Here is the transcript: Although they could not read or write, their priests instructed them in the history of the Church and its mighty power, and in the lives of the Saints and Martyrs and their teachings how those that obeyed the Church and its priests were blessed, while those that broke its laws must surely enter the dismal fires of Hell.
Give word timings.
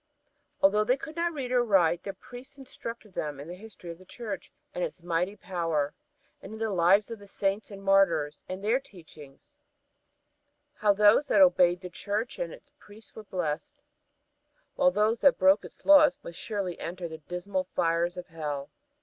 Although 0.63 0.83
they 0.83 0.97
could 0.97 1.15
not 1.15 1.31
read 1.31 1.51
or 1.51 1.63
write, 1.63 2.01
their 2.01 2.13
priests 2.13 2.57
instructed 2.57 3.13
them 3.13 3.39
in 3.39 3.47
the 3.47 3.53
history 3.53 3.91
of 3.91 3.99
the 3.99 4.03
Church 4.05 4.51
and 4.73 4.83
its 4.83 5.03
mighty 5.03 5.35
power, 5.35 5.93
and 6.41 6.53
in 6.53 6.57
the 6.57 6.71
lives 6.71 7.11
of 7.11 7.19
the 7.19 7.27
Saints 7.27 7.69
and 7.69 7.83
Martyrs 7.83 8.41
and 8.49 8.63
their 8.63 8.79
teachings 8.79 9.53
how 10.73 10.91
those 10.91 11.27
that 11.27 11.39
obeyed 11.41 11.81
the 11.81 11.89
Church 11.91 12.39
and 12.39 12.51
its 12.51 12.71
priests 12.79 13.13
were 13.13 13.25
blessed, 13.25 13.75
while 14.73 14.89
those 14.89 15.19
that 15.19 15.37
broke 15.37 15.63
its 15.63 15.85
laws 15.85 16.17
must 16.23 16.39
surely 16.39 16.79
enter 16.79 17.07
the 17.07 17.19
dismal 17.19 17.65
fires 17.75 18.17
of 18.17 18.25
Hell. 18.29 18.71